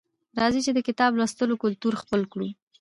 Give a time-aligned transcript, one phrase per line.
[0.39, 2.47] راځئ چې د کتاب لوستلو کلتور خپل کړو